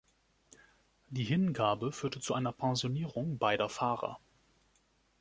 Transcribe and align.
Die 1.09 1.23
Hingabe 1.25 1.91
führte 1.91 2.19
zu 2.19 2.33
einer 2.33 2.51
Pensionierung 2.51 3.37
beider 3.37 3.69
Fahrer. 3.69 4.19